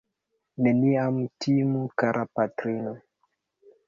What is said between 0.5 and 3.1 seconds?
Neniam timu, kara patrino!